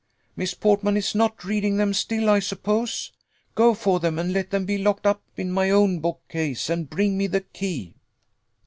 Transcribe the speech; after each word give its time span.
Miss 0.35 0.55
Portman 0.55 0.97
is 0.97 1.13
not 1.13 1.43
reading 1.45 1.77
them 1.77 1.93
still, 1.93 2.27
I 2.27 2.39
suppose? 2.39 3.11
Go 3.53 3.75
for 3.75 3.99
them, 3.99 4.17
and 4.17 4.33
let 4.33 4.49
them 4.49 4.65
be 4.65 4.79
locked 4.79 5.05
up 5.05 5.21
in 5.37 5.51
my 5.51 5.69
own 5.69 5.99
bookcase, 5.99 6.71
and 6.71 6.89
bring 6.89 7.19
me 7.19 7.27
the 7.27 7.41
key." 7.41 7.93